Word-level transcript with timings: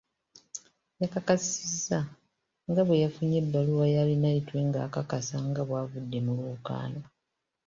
Yakakasizza 1.01 1.99
nga 2.69 2.81
bwe 2.85 3.01
yafunye 3.03 3.35
ebbaluwa 3.43 3.85
ya 3.93 3.99
Arineitwe 4.03 4.57
nga 4.67 4.79
ekakasa 4.87 5.37
nga 5.47 5.61
bw'avudde 5.67 6.19
mu 6.25 6.31
lwokaano. 6.37 7.01